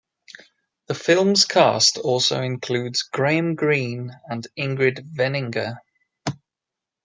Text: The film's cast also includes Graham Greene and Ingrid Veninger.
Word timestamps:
The 0.87 0.95
film's 0.95 1.45
cast 1.45 1.99
also 1.99 2.41
includes 2.41 3.03
Graham 3.03 3.53
Greene 3.53 4.11
and 4.27 4.47
Ingrid 4.57 5.07
Veninger. 5.15 5.77